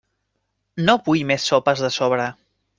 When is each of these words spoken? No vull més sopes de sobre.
No 0.87 0.95
vull 1.09 1.23
més 1.33 1.47
sopes 1.53 1.87
de 1.87 1.95
sobre. 2.01 2.29